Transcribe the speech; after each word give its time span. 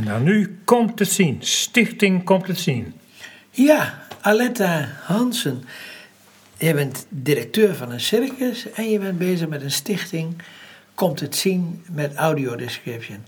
En 0.00 0.06
dan 0.06 0.22
nu 0.22 0.58
komt 0.64 0.98
het 0.98 1.08
zien. 1.08 1.36
Stichting 1.40 2.24
komt 2.24 2.46
het 2.46 2.58
zien. 2.58 2.94
Ja, 3.50 4.06
Aletta 4.20 4.88
Hansen. 5.02 5.64
Je 6.58 6.74
bent 6.74 7.06
directeur 7.08 7.74
van 7.74 7.90
een 7.90 8.00
circus 8.00 8.70
en 8.70 8.90
je 8.90 8.98
bent 8.98 9.18
bezig 9.18 9.48
met 9.48 9.62
een 9.62 9.70
stichting. 9.70 10.42
Komt 10.94 11.20
het 11.20 11.36
zien 11.36 11.84
met 11.92 12.14
audiodescription. 12.14 13.24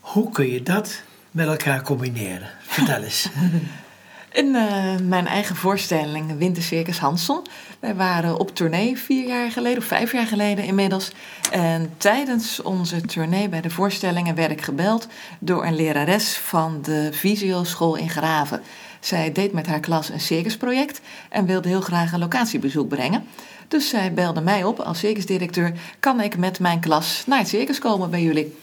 Hoe 0.00 0.30
kun 0.30 0.52
je 0.52 0.62
dat 0.62 1.02
met 1.30 1.46
elkaar 1.46 1.82
combineren? 1.82 2.48
Vertel 2.62 3.02
eens. 3.02 3.28
In 4.32 4.46
uh, 4.46 4.96
mijn 5.02 5.26
eigen 5.26 5.56
voorstelling 5.56 6.38
Wintercircus 6.38 6.98
Hanson. 6.98 7.46
Wij 7.80 7.94
waren 7.94 8.38
op 8.38 8.54
tournee 8.54 8.98
vier 8.98 9.26
jaar 9.26 9.50
geleden, 9.50 9.78
of 9.78 9.84
vijf 9.84 10.12
jaar 10.12 10.26
geleden 10.26 10.64
inmiddels. 10.64 11.10
En 11.50 11.92
tijdens 11.96 12.62
onze 12.62 13.00
tournee 13.00 13.48
bij 13.48 13.60
de 13.60 13.70
voorstellingen 13.70 14.34
werd 14.34 14.50
ik 14.50 14.60
gebeld 14.62 15.06
door 15.38 15.64
een 15.64 15.76
lerares 15.76 16.36
van 16.36 16.78
de 16.82 17.08
Visio-school 17.12 17.96
in 17.96 18.10
Graven. 18.10 18.62
Zij 19.00 19.32
deed 19.32 19.52
met 19.52 19.66
haar 19.66 19.80
klas 19.80 20.08
een 20.08 20.20
circusproject 20.20 21.00
en 21.28 21.46
wilde 21.46 21.68
heel 21.68 21.80
graag 21.80 22.12
een 22.12 22.18
locatiebezoek 22.18 22.88
brengen. 22.88 23.24
Dus 23.68 23.88
zij 23.88 24.14
belde 24.14 24.40
mij 24.40 24.64
op 24.64 24.80
als 24.80 24.98
circusdirecteur: 24.98 25.72
kan 26.00 26.20
ik 26.20 26.36
met 26.36 26.58
mijn 26.58 26.80
klas 26.80 27.22
naar 27.26 27.38
het 27.38 27.48
circus 27.48 27.78
komen 27.78 28.10
bij 28.10 28.22
jullie? 28.22 28.56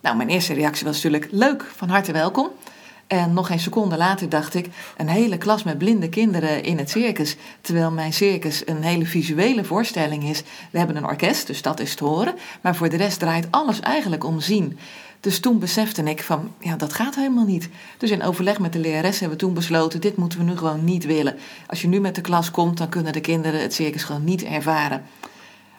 Nou, 0.00 0.16
mijn 0.16 0.28
eerste 0.28 0.54
reactie 0.54 0.86
was 0.86 0.94
natuurlijk 0.94 1.28
leuk, 1.30 1.64
van 1.76 1.88
harte 1.88 2.12
welkom. 2.12 2.50
En 3.06 3.32
nog 3.32 3.46
geen 3.46 3.60
seconde 3.60 3.96
later 3.96 4.28
dacht 4.28 4.54
ik: 4.54 4.68
een 4.96 5.08
hele 5.08 5.38
klas 5.38 5.62
met 5.62 5.78
blinde 5.78 6.08
kinderen 6.08 6.62
in 6.62 6.78
het 6.78 6.90
circus. 6.90 7.36
Terwijl 7.60 7.90
mijn 7.90 8.12
circus 8.12 8.62
een 8.66 8.82
hele 8.82 9.06
visuele 9.06 9.64
voorstelling 9.64 10.24
is. 10.24 10.42
We 10.70 10.78
hebben 10.78 10.96
een 10.96 11.06
orkest, 11.06 11.46
dus 11.46 11.62
dat 11.62 11.80
is 11.80 11.94
te 11.94 12.04
horen. 12.04 12.34
Maar 12.60 12.76
voor 12.76 12.88
de 12.88 12.96
rest 12.96 13.18
draait 13.18 13.46
alles 13.50 13.80
eigenlijk 13.80 14.24
om 14.24 14.40
zien. 14.40 14.78
Dus 15.20 15.40
toen 15.40 15.58
besefte 15.58 16.02
ik 16.02 16.22
van, 16.22 16.52
ja, 16.58 16.76
dat 16.76 16.92
gaat 16.92 17.14
helemaal 17.14 17.44
niet. 17.44 17.68
Dus 17.98 18.10
in 18.10 18.22
overleg 18.22 18.58
met 18.58 18.72
de 18.72 18.78
lerares 18.78 19.20
hebben 19.20 19.38
we 19.38 19.44
toen 19.44 19.54
besloten, 19.54 20.00
dit 20.00 20.16
moeten 20.16 20.38
we 20.38 20.44
nu 20.44 20.56
gewoon 20.56 20.84
niet 20.84 21.04
willen. 21.04 21.36
Als 21.66 21.82
je 21.82 21.88
nu 21.88 22.00
met 22.00 22.14
de 22.14 22.20
klas 22.20 22.50
komt, 22.50 22.78
dan 22.78 22.88
kunnen 22.88 23.12
de 23.12 23.20
kinderen 23.20 23.60
het 23.60 23.74
circus 23.74 24.04
gewoon 24.04 24.24
niet 24.24 24.42
ervaren. 24.42 25.02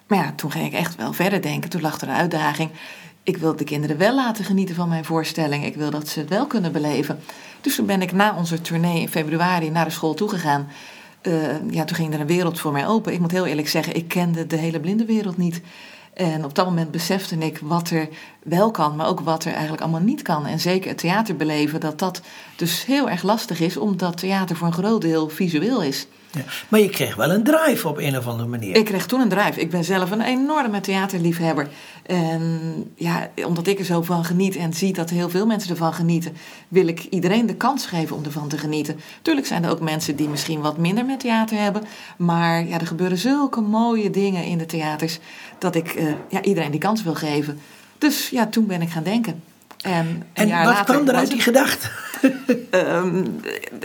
Maar 0.07 0.17
ja, 0.17 0.33
toen 0.35 0.51
ging 0.51 0.65
ik 0.65 0.73
echt 0.73 0.95
wel 0.95 1.13
verder 1.13 1.41
denken. 1.41 1.69
Toen 1.69 1.81
lag 1.81 2.01
er 2.01 2.07
een 2.07 2.15
uitdaging. 2.15 2.69
Ik 3.25 3.37
wil 3.37 3.55
de 3.55 3.63
kinderen 3.63 3.97
wel 3.97 4.15
laten 4.15 4.45
genieten 4.45 4.75
van 4.75 4.89
mijn 4.89 5.05
voorstelling. 5.05 5.65
Ik 5.65 5.75
wil 5.75 5.89
dat 5.89 6.07
ze 6.07 6.19
het 6.19 6.29
wel 6.29 6.47
kunnen 6.47 6.71
beleven. 6.71 7.19
Dus 7.61 7.75
toen 7.75 7.85
ben 7.85 8.01
ik 8.01 8.11
na 8.11 8.35
onze 8.37 8.61
tournee 8.61 9.01
in 9.01 9.09
februari 9.09 9.69
naar 9.69 9.85
de 9.85 9.91
school 9.91 10.13
toegegaan. 10.13 10.67
Uh, 11.21 11.69
ja, 11.69 11.83
toen 11.83 11.95
ging 11.95 12.13
er 12.13 12.19
een 12.19 12.27
wereld 12.27 12.59
voor 12.59 12.71
mij 12.71 12.87
open. 12.87 13.13
Ik 13.13 13.19
moet 13.19 13.31
heel 13.31 13.45
eerlijk 13.45 13.69
zeggen, 13.69 13.95
ik 13.95 14.07
kende 14.07 14.47
de 14.47 14.55
hele 14.55 14.79
blinde 14.79 15.05
wereld 15.05 15.37
niet. 15.37 15.61
En 16.13 16.45
op 16.45 16.55
dat 16.55 16.65
moment 16.65 16.91
besefte 16.91 17.37
ik 17.37 17.59
wat 17.61 17.89
er 17.89 18.09
wel 18.43 18.71
kan, 18.71 18.95
maar 18.95 19.07
ook 19.07 19.19
wat 19.19 19.45
er 19.45 19.51
eigenlijk 19.51 19.81
allemaal 19.81 20.01
niet 20.01 20.21
kan. 20.21 20.45
En 20.45 20.59
zeker 20.59 20.89
het 20.89 20.97
theater 20.97 21.35
beleven, 21.35 21.79
dat 21.79 21.99
dat 21.99 22.21
dus 22.55 22.85
heel 22.85 23.09
erg 23.09 23.23
lastig 23.23 23.59
is, 23.59 23.77
omdat 23.77 24.17
theater 24.17 24.55
voor 24.55 24.67
een 24.67 24.73
groot 24.73 25.01
deel 25.01 25.29
visueel 25.29 25.81
is. 25.81 26.07
Maar 26.67 26.79
je 26.79 26.89
kreeg 26.89 27.15
wel 27.15 27.31
een 27.31 27.43
drive 27.43 27.87
op 27.87 27.97
een 27.97 28.17
of 28.17 28.27
andere 28.27 28.49
manier. 28.49 28.75
Ik 28.75 28.85
kreeg 28.85 29.05
toen 29.05 29.21
een 29.21 29.29
drive. 29.29 29.59
Ik 29.59 29.69
ben 29.69 29.83
zelf 29.83 30.11
een 30.11 30.21
enorme 30.21 30.79
theaterliefhebber. 30.79 31.67
En 32.05 32.51
ja, 32.95 33.29
omdat 33.45 33.67
ik 33.67 33.79
er 33.79 33.85
zo 33.85 34.01
van 34.01 34.25
geniet 34.25 34.55
en 34.55 34.73
zie 34.73 34.93
dat 34.93 35.09
heel 35.09 35.29
veel 35.29 35.45
mensen 35.45 35.69
ervan 35.69 35.93
genieten, 35.93 36.33
wil 36.67 36.87
ik 36.87 37.03
iedereen 37.03 37.45
de 37.45 37.55
kans 37.55 37.85
geven 37.85 38.15
om 38.15 38.23
ervan 38.23 38.47
te 38.47 38.57
genieten. 38.57 38.99
Tuurlijk 39.21 39.47
zijn 39.47 39.63
er 39.63 39.71
ook 39.71 39.81
mensen 39.81 40.15
die 40.15 40.29
misschien 40.29 40.61
wat 40.61 40.77
minder 40.77 41.05
met 41.05 41.19
theater 41.19 41.57
hebben. 41.57 41.83
Maar 42.17 42.67
ja, 42.67 42.79
er 42.79 42.87
gebeuren 42.87 43.17
zulke 43.17 43.61
mooie 43.61 44.09
dingen 44.09 44.43
in 44.43 44.57
de 44.57 44.65
theaters 44.65 45.19
dat 45.59 45.75
ik 45.75 45.95
uh, 45.95 46.13
ja, 46.29 46.41
iedereen 46.41 46.71
die 46.71 46.79
kans 46.79 47.03
wil 47.03 47.15
geven. 47.15 47.59
Dus 47.97 48.29
ja, 48.29 48.47
toen 48.47 48.65
ben 48.65 48.81
ik 48.81 48.89
gaan 48.89 49.03
denken. 49.03 49.41
En, 49.85 50.23
en 50.33 50.49
wat 50.49 50.65
later, 50.65 50.95
kwam 50.95 51.07
er 51.07 51.15
uit 51.15 51.29
die 51.29 51.41
gedachte? 51.41 51.87
um, 52.71 53.41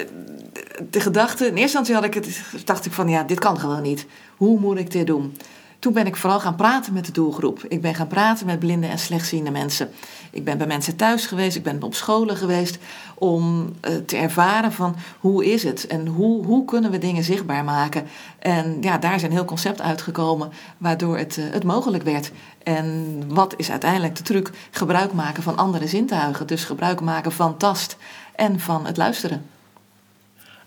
de 0.91 1.01
gedachte, 1.01 1.47
in 1.47 1.57
eerste 1.57 1.79
instantie 1.79 1.95
had 1.95 2.05
ik 2.05 2.15
het, 2.15 2.41
dacht 2.65 2.87
ik 2.87 2.93
van 2.93 3.09
ja, 3.09 3.23
dit 3.23 3.39
kan 3.39 3.59
gewoon 3.59 3.83
niet. 3.83 4.07
Hoe 4.37 4.61
moet 4.61 4.79
ik 4.79 4.91
dit 4.91 5.07
doen? 5.07 5.37
Toen 5.81 5.93
ben 5.93 6.07
ik 6.07 6.17
vooral 6.17 6.41
gaan 6.41 6.57
praten 6.57 6.93
met 6.93 7.07
de 7.07 7.13
doelgroep. 7.13 7.65
Ik 7.69 7.81
ben 7.81 7.95
gaan 7.95 8.07
praten 8.07 8.47
met 8.47 8.59
blinde 8.59 8.87
en 8.87 8.99
slechtziende 8.99 9.51
mensen. 9.51 9.91
Ik 10.31 10.45
ben 10.45 10.59
bij 10.59 10.67
mensen 10.67 10.97
thuis 10.97 11.27
geweest, 11.27 11.57
ik 11.57 11.63
ben 11.63 11.83
op 11.83 11.95
scholen 11.95 12.37
geweest 12.37 12.79
om 13.15 13.73
uh, 13.89 13.95
te 14.07 14.17
ervaren 14.17 14.73
van 14.73 14.97
hoe 15.21 15.53
is 15.53 15.63
het 15.63 15.87
en 15.87 16.07
hoe, 16.07 16.45
hoe 16.45 16.65
kunnen 16.65 16.91
we 16.91 16.99
dingen 16.99 17.25
zichtbaar 17.25 17.65
maken. 17.65 18.07
En 18.39 18.77
ja, 18.81 18.99
daar 18.99 19.15
is 19.15 19.23
een 19.23 19.31
heel 19.31 19.45
concept 19.45 19.81
uitgekomen 19.81 20.51
waardoor 20.79 21.19
het, 21.19 21.37
uh, 21.37 21.45
het 21.51 21.65
mogelijk 21.65 22.03
werd. 22.03 22.31
En 22.63 23.23
wat 23.29 23.55
is 23.57 23.71
uiteindelijk 23.71 24.17
de 24.17 24.23
truc? 24.23 24.51
Gebruik 24.71 25.13
maken 25.13 25.43
van 25.43 25.57
andere 25.57 25.87
zintuigen. 25.87 26.47
Dus 26.47 26.65
gebruik 26.65 27.01
maken 27.01 27.33
van 27.33 27.57
tast 27.57 27.97
en 28.35 28.61
van 28.61 28.87
het 28.87 28.97
luisteren. 28.97 29.47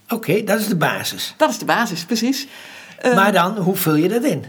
Oké, 0.10 0.44
dat 0.44 0.60
is 0.60 0.68
de 0.68 0.76
basis. 0.76 1.34
Dat 1.38 1.50
is 1.50 1.58
de 1.58 1.66
basis, 1.66 2.06
precies. 2.06 2.48
Maar 3.02 3.26
ehm, 3.26 3.34
dan, 3.34 3.58
hoe 3.58 3.76
vul 3.76 3.96
je 3.96 4.10
dat 4.10 4.24
in? 4.24 4.46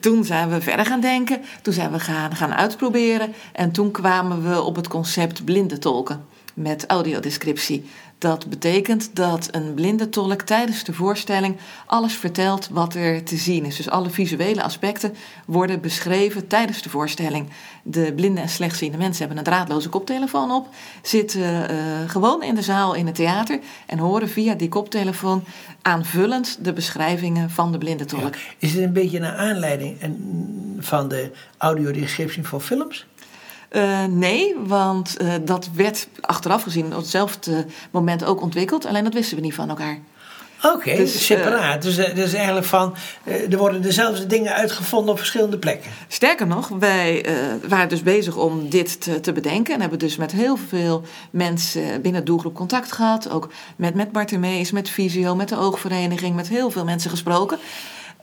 Toen 0.00 0.24
zijn 0.24 0.48
we 0.48 0.60
verder 0.60 0.86
gaan 0.86 1.00
denken. 1.00 1.40
Toen 1.62 1.72
zijn 1.72 1.92
we 1.92 2.00
gaan, 2.00 2.36
gaan 2.36 2.54
uitproberen. 2.54 3.34
En 3.52 3.70
toen 3.70 3.90
kwamen 3.90 4.50
we 4.50 4.62
op 4.62 4.76
het 4.76 4.88
concept 4.88 5.44
blinde 5.44 5.78
tolken 5.78 6.24
met 6.54 6.84
audiodescriptie. 6.86 7.90
Dat 8.18 8.48
betekent 8.48 9.16
dat 9.16 9.48
een 9.50 9.74
blinde 9.74 10.08
tolk 10.08 10.42
tijdens 10.42 10.84
de 10.84 10.92
voorstelling 10.92 11.56
alles 11.86 12.14
vertelt 12.14 12.68
wat 12.72 12.94
er 12.94 13.24
te 13.24 13.36
zien 13.36 13.64
is. 13.64 13.76
Dus 13.76 13.90
alle 13.90 14.10
visuele 14.10 14.62
aspecten 14.62 15.14
worden 15.46 15.80
beschreven 15.80 16.46
tijdens 16.46 16.82
de 16.82 16.90
voorstelling. 16.90 17.48
De 17.82 18.12
blinde 18.16 18.40
en 18.40 18.48
slechtziende 18.48 18.96
mensen 18.96 19.18
hebben 19.18 19.38
een 19.38 19.52
draadloze 19.52 19.88
koptelefoon 19.88 20.50
op, 20.50 20.68
zitten 21.02 21.40
uh, 21.40 21.76
gewoon 22.06 22.42
in 22.42 22.54
de 22.54 22.62
zaal 22.62 22.94
in 22.94 23.06
het 23.06 23.14
theater 23.14 23.60
en 23.86 23.98
horen 23.98 24.28
via 24.28 24.54
die 24.54 24.68
koptelefoon 24.68 25.44
aanvullend 25.82 26.58
de 26.64 26.72
beschrijvingen 26.72 27.50
van 27.50 27.72
de 27.72 27.78
blinde 27.78 28.04
tolk. 28.04 28.34
Is 28.58 28.72
het 28.72 28.82
een 28.82 28.92
beetje 28.92 29.18
een 29.18 29.24
aanleiding 29.24 29.96
van 30.78 31.08
de 31.08 31.30
audiodescriptie 31.58 32.44
voor 32.44 32.60
films? 32.60 33.06
Uh, 33.72 34.04
nee, 34.04 34.54
want 34.64 35.16
uh, 35.22 35.34
dat 35.42 35.68
werd 35.74 36.08
achteraf 36.20 36.62
gezien 36.62 36.86
op 36.86 36.96
hetzelfde 37.00 37.66
moment 37.90 38.24
ook 38.24 38.42
ontwikkeld. 38.42 38.86
Alleen 38.86 39.04
dat 39.04 39.14
wisten 39.14 39.36
we 39.36 39.42
niet 39.42 39.54
van 39.54 39.68
elkaar. 39.68 39.98
Oké, 40.62 40.74
okay, 40.74 40.96
dus, 40.96 41.26
separaat. 41.26 41.86
Uh, 41.86 41.96
dus, 41.96 42.14
dus 42.14 42.32
eigenlijk 42.32 42.66
van, 42.66 42.94
er 43.50 43.56
worden 43.56 43.82
dezelfde 43.82 44.26
dingen 44.26 44.54
uitgevonden 44.54 45.10
op 45.10 45.18
verschillende 45.18 45.58
plekken. 45.58 45.90
Sterker 46.08 46.46
nog, 46.46 46.68
wij 46.68 47.26
waren 47.68 47.88
dus 47.88 48.02
bezig 48.02 48.36
om 48.36 48.68
dit 48.68 49.00
te, 49.00 49.20
te, 49.20 49.32
bedenken. 49.32 49.74
En 49.74 49.80
hebben 49.80 49.98
dus 49.98 50.16
met 50.16 50.32
heel 50.32 50.56
veel 50.68 51.02
mensen 51.30 52.02
binnen 52.02 52.20
de 52.20 52.26
doelgroep 52.26 52.54
contact 52.54 52.92
gehad. 52.92 53.30
Ook 53.30 53.48
met, 53.76 53.94
met 53.94 54.12
Bartimeus, 54.12 54.70
met 54.70 54.88
Visio, 54.88 55.34
met 55.34 55.48
de 55.48 55.58
Oogvereniging, 55.58 56.36
met 56.36 56.48
heel 56.48 56.70
veel 56.70 56.84
mensen 56.84 57.10
gesproken. 57.10 57.58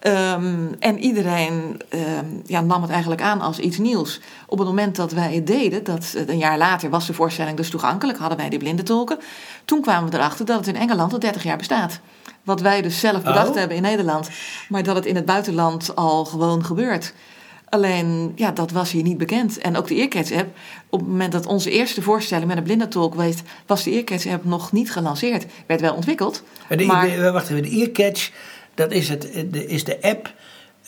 Um, 0.08 0.76
en 0.80 1.00
iedereen 1.00 1.82
um, 1.90 2.42
ja, 2.46 2.62
nam 2.62 2.82
het 2.82 2.92
eigenlijk 2.92 3.22
aan 3.22 3.42
als 3.42 3.60
iets 3.60 3.78
nieuws. 3.78 4.20
Op 4.48 4.58
het 4.58 4.68
moment 4.68 4.96
dat 4.96 5.12
wij 5.12 5.34
het 5.34 5.48
deden, 5.48 5.84
dat 5.84 6.16
een 6.28 6.38
jaar 6.38 6.58
later 6.58 6.90
was 6.90 7.08
de 7.08 7.14
voorstelling 7.14 7.58
dus 7.58 7.70
toegankelijk, 7.70 8.18
hadden 8.18 8.38
wij 8.38 8.50
die 8.50 8.60
blindentolken. 8.60 9.18
Toen 9.66 9.82
kwamen 9.82 10.10
we 10.10 10.18
erachter 10.18 10.46
dat 10.46 10.58
het 10.58 10.68
in 10.68 10.76
Engeland 10.76 11.14
al 11.14 11.20
30 11.20 11.44
jaar 11.44 11.58
bestaat. 11.58 12.00
Wat 12.44 12.62
wij 12.62 12.82
dus 12.82 13.00
zelf 13.00 13.24
bedacht 13.24 13.50
oh. 13.50 13.56
hebben 13.56 13.78
in 13.78 13.84
Nederland, 13.84 14.30
maar 14.70 14.84
dat 14.84 14.96
het 14.96 15.06
in 15.06 15.16
het 15.16 15.26
buitenland 15.26 15.96
al 15.96 16.26
gewoon 16.26 16.66
gebeurt. 16.66 17.14
Alleen, 17.70 18.32
ja, 18.36 18.52
dat 18.52 18.72
was 18.72 18.92
hier 18.92 19.04
niet 19.04 19.18
bekend. 19.18 19.58
En 19.58 19.78
ook 19.78 19.88
de 19.88 19.96
Earcatch-app, 19.96 20.58
op 20.90 21.00
het 21.00 21.10
moment 21.10 21.32
dat 21.32 21.46
onze 21.46 21.72
eerste 21.72 22.02
voorstelling 22.02 22.48
met 22.48 22.58
een 22.58 22.64
blindentolk 22.64 23.16
was, 23.16 23.36
was 23.66 23.84
de 23.84 23.92
Earcatch-app 23.92 24.46
nog 24.46 24.72
niet 24.72 24.92
gelanceerd. 24.92 25.46
Werd 25.68 25.82
wel 25.82 25.94
ontwikkeld. 25.94 26.44
De, 26.70 26.86
maar... 26.86 27.32
Wacht 27.32 27.50
even, 27.50 27.64
de 27.64 27.70
Earcatch 27.70 28.32
dat 28.76 28.92
is, 28.92 29.10
het, 29.10 29.22
de, 29.52 29.68
is 29.68 29.84
de 29.84 29.98
app 30.02 30.34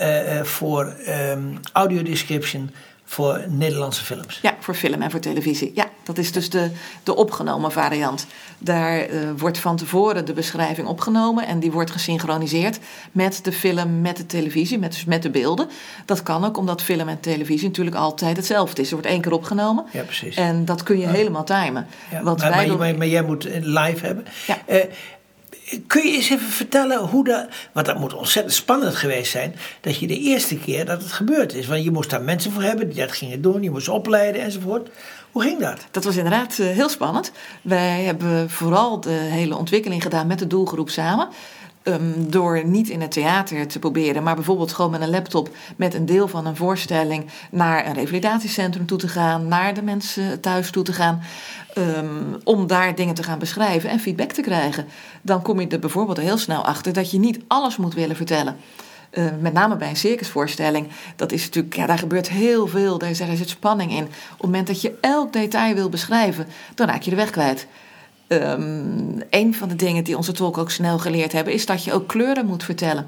uh, 0.02 0.42
voor 0.44 0.96
um, 1.08 1.60
audiodescription 1.74 2.72
voor 3.10 3.46
Nederlandse 3.48 4.04
films. 4.04 4.40
Ja, 4.42 4.56
voor 4.60 4.74
film 4.74 5.02
en 5.02 5.12
voor 5.12 5.20
televisie. 5.20 5.72
Ja, 5.76 5.90
dat 6.04 6.18
is 6.18 6.32
dus 6.32 6.50
de, 6.50 6.70
de 7.04 7.16
opgenomen 7.16 7.72
variant. 7.72 8.28
Daar 8.58 9.10
uh, 9.10 9.30
wordt 9.38 9.58
van 9.58 9.78
tevoren 9.78 10.26
de 10.26 10.34
beschrijving 10.34 10.88
opgenomen 10.88 11.48
en 11.48 11.60
die 11.60 11.72
wordt 11.72 11.92
gesynchroniseerd 11.92 12.80
met 13.12 13.40
de 13.44 13.52
film, 13.52 14.02
met 14.02 14.18
de 14.18 14.26
televisie, 14.26 14.80
met, 14.80 14.92
dus 14.92 15.06
met 15.06 15.22
de 15.22 15.30
beelden. 15.30 15.70
Dat 16.06 16.24
kan 16.24 16.46
ook 16.46 16.58
omdat 16.58 16.82
film 16.82 17.08
en 17.08 17.20
televisie 17.20 17.68
natuurlijk 17.68 17.96
altijd 17.96 18.38
hetzelfde 18.38 18.82
is. 18.82 18.88
Er 18.88 18.94
wordt 18.94 19.10
één 19.10 19.22
keer 19.22 19.32
opgenomen. 19.32 19.86
Ja, 19.92 20.04
precies. 20.04 20.36
En 20.36 20.66
dat 20.66 20.84
kun 20.84 21.00
je 21.00 21.08
helemaal 21.08 21.44
timen. 21.44 21.88
Ja, 22.12 22.22
maar, 22.22 22.36
wij 22.36 22.68
maar, 22.68 22.78
maar, 22.78 22.98
maar, 22.98 23.08
jij 23.08 23.24
moet 23.24 23.44
live 23.62 24.06
hebben. 24.06 24.26
Ja. 24.48 24.58
Uh, 24.68 24.84
Kun 25.88 26.08
je 26.08 26.16
eens 26.16 26.30
even 26.30 26.48
vertellen 26.48 27.00
hoe 27.00 27.24
dat. 27.24 27.48
Want 27.72 27.86
dat 27.86 28.00
moet 28.00 28.14
ontzettend 28.14 28.56
spannend 28.56 28.96
geweest 28.96 29.32
zijn. 29.32 29.56
Dat 29.82 29.98
je 29.98 30.08
de 30.08 30.20
eerste 30.20 30.58
keer 30.58 30.86
dat 30.86 31.02
het 31.02 31.12
gebeurd 31.12 31.54
is. 31.54 31.68
Want 31.68 31.84
je 31.84 31.92
moest 31.92 32.10
daar 32.10 32.22
mensen 32.22 32.52
voor 32.52 32.62
hebben 32.62 32.90
die 32.90 33.00
dat 33.00 33.12
gingen 33.12 33.42
doen. 33.42 33.64
Je 33.64 33.72
moest 33.72 33.90
opleiden 33.90 34.42
enzovoort. 34.42 34.90
Hoe 35.32 35.42
ging 35.42 35.60
dat? 35.60 35.86
Dat 35.92 36.04
was 36.04 36.16
inderdaad 36.16 36.60
eh, 36.60 36.68
heel 36.68 36.90
spannend. 36.90 37.32
Wij 37.62 38.04
hebben 38.04 38.50
vooral 38.50 39.00
de 39.00 39.10
hele 39.10 39.56
ontwikkeling 39.56 40.02
gedaan 40.02 40.28
met 40.28 40.40
de 40.40 40.48
doelgroep 40.48 40.90
samen. 40.90 41.28
Ehm, 41.88 42.30
door 42.30 42.66
niet 42.66 42.90
in 42.90 43.02
het 43.02 43.12
theater 43.12 43.68
te 43.68 43.80
proberen, 43.80 44.24
maar 44.24 44.36
bijvoorbeeld 44.36 44.74
gewoon 44.74 44.92
met 44.92 45.02
een 45.02 45.10
laptop 45.10 45.50
met 45.76 45.94
een 45.94 46.06
deel 46.06 46.28
van 46.28 46.46
een 46.46 46.56
voorstelling 46.56 47.26
naar 47.52 47.86
een 47.86 47.94
revalidatiecentrum 47.94 48.86
toe 48.86 48.98
te 48.98 49.08
gaan, 49.08 49.48
naar 49.48 49.74
de 49.74 49.82
mensen 49.82 50.40
thuis 50.40 50.72
toe 50.72 50.84
te 50.84 50.94
gaan. 50.94 51.22
Ehm, 51.74 52.06
om 52.44 52.68
daar 52.68 52.96
dingen 52.96 53.14
te 53.14 53.24
gaan 53.24 53.40
beschrijven 53.40 53.90
en 53.90 54.00
feedback 54.00 54.32
te 54.32 54.42
krijgen. 54.42 54.86
Dan 55.22 55.42
kom 55.42 55.60
je 55.60 55.68
er 55.68 55.80
bijvoorbeeld 55.80 56.18
heel 56.18 56.38
snel 56.38 56.66
achter 56.66 56.94
dat 56.94 57.12
je 57.12 57.20
niet 57.20 57.40
alles 57.48 57.78
moet 57.78 57.94
willen 57.94 58.16
vertellen. 58.16 58.56
Uh, 59.12 59.26
met 59.40 59.54
name 59.54 59.76
bij 59.76 59.90
een 59.90 59.96
circusvoorstelling, 59.96 60.88
dat 61.16 61.32
is 61.32 61.46
natuurlijk, 61.46 61.76
ja, 61.76 61.86
daar 61.86 61.98
gebeurt 61.98 62.30
heel 62.30 62.68
veel, 62.68 62.98
daar, 62.98 63.18
daar 63.18 63.36
zit 63.36 63.50
spanning 63.50 63.92
in. 63.92 64.04
Op 64.04 64.12
het 64.32 64.42
moment 64.42 64.68
dat 64.68 64.82
je 64.82 64.98
elk 65.02 65.34
detail 65.34 65.76
wil 65.76 65.90
beschrijven, 65.90 66.48
dan 66.76 66.88
raak 66.88 67.02
je 67.02 67.10
de 67.10 67.16
weg 67.16 67.30
kwijt. 67.30 67.68
Um, 68.28 69.22
een 69.30 69.56
van 69.56 69.70
de 69.70 69.76
dingen 69.76 70.04
die 70.04 70.18
onze 70.18 70.32
tolken 70.32 70.62
ook 70.62 70.72
snel 70.72 71.00
geleerd 71.00 71.32
hebben, 71.32 71.54
is 71.54 71.66
dat 71.66 71.84
je 71.84 71.94
ook 71.94 72.08
kleuren 72.08 72.46
moet 72.46 72.64
vertellen. 72.64 73.08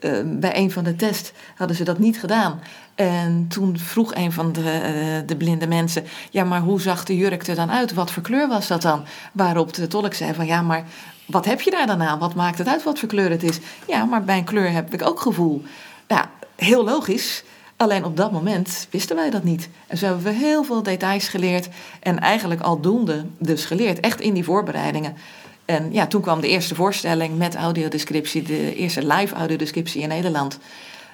Uh, 0.00 0.18
bij 0.24 0.56
een 0.56 0.70
van 0.70 0.84
de 0.84 0.96
tests 0.96 1.32
hadden 1.56 1.76
ze 1.76 1.84
dat 1.84 1.98
niet 1.98 2.20
gedaan. 2.20 2.60
En 2.94 3.46
toen 3.48 3.78
vroeg 3.78 4.14
een 4.14 4.32
van 4.32 4.52
de, 4.52 4.60
uh, 4.60 5.26
de 5.26 5.36
blinde 5.36 5.66
mensen: 5.66 6.04
Ja, 6.30 6.44
maar 6.44 6.60
hoe 6.60 6.80
zag 6.80 7.04
de 7.04 7.16
jurk 7.16 7.46
er 7.46 7.54
dan 7.54 7.70
uit? 7.70 7.94
Wat 7.94 8.10
voor 8.10 8.22
kleur 8.22 8.48
was 8.48 8.66
dat 8.66 8.82
dan? 8.82 9.04
Waarop 9.32 9.74
de 9.74 9.86
tolk 9.86 10.14
zei: 10.14 10.34
van 10.34 10.46
ja, 10.46 10.62
maar 10.62 10.84
wat 11.26 11.44
heb 11.44 11.60
je 11.60 11.70
daar 11.70 11.86
dan 11.86 12.02
aan? 12.02 12.18
Wat 12.18 12.34
maakt 12.34 12.58
het 12.58 12.68
uit 12.68 12.82
wat 12.82 12.98
voor 12.98 13.08
kleur 13.08 13.30
het 13.30 13.42
is? 13.42 13.58
Ja, 13.86 14.04
maar 14.04 14.24
bij 14.24 14.38
een 14.38 14.44
kleur 14.44 14.72
heb 14.72 14.94
ik 14.94 15.06
ook 15.06 15.20
gevoel. 15.20 15.62
Ja, 16.08 16.30
heel 16.56 16.84
logisch. 16.84 17.44
Alleen 17.80 18.04
op 18.04 18.16
dat 18.16 18.32
moment 18.32 18.86
wisten 18.90 19.16
wij 19.16 19.30
dat 19.30 19.42
niet. 19.42 19.68
En 19.86 19.98
zo 19.98 20.06
hebben 20.06 20.24
we 20.24 20.30
heel 20.30 20.64
veel 20.64 20.82
details 20.82 21.28
geleerd. 21.28 21.68
En 22.00 22.18
eigenlijk 22.18 22.60
aldoende 22.60 23.24
dus 23.38 23.64
geleerd. 23.64 24.00
Echt 24.00 24.20
in 24.20 24.34
die 24.34 24.44
voorbereidingen. 24.44 25.16
En 25.64 25.92
ja, 25.92 26.06
toen 26.06 26.20
kwam 26.20 26.40
de 26.40 26.48
eerste 26.48 26.74
voorstelling 26.74 27.38
met 27.38 27.54
audiodescriptie. 27.54 28.42
De 28.42 28.74
eerste 28.74 29.06
live 29.06 29.34
audiodescriptie 29.34 30.02
in 30.02 30.08
Nederland. 30.08 30.58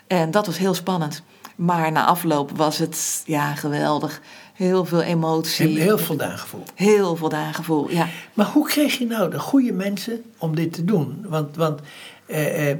En 0.06 0.30
dat 0.30 0.46
was 0.46 0.58
heel 0.58 0.74
spannend. 0.74 1.22
Maar 1.56 1.92
na 1.92 2.04
afloop 2.04 2.50
was 2.56 2.78
het 2.78 3.22
ja, 3.26 3.54
geweldig. 3.54 4.20
Heel 4.54 4.84
veel 4.84 5.02
emotie. 5.02 5.66
Heel, 5.66 5.76
heel 5.76 5.98
voldaan 5.98 6.38
gevoel. 6.38 6.62
Heel 6.74 7.16
voldaan 7.16 7.54
gevoel, 7.54 7.90
ja. 7.90 8.08
Maar 8.34 8.46
hoe 8.46 8.66
kreeg 8.66 8.98
je 8.98 9.06
nou 9.06 9.30
de 9.30 9.38
goede 9.38 9.72
mensen 9.72 10.22
om 10.38 10.54
dit 10.54 10.72
te 10.72 10.84
doen? 10.84 11.24
Want, 11.28 11.56
want, 11.56 11.80
eh, 12.26 12.70
eh, 12.70 12.78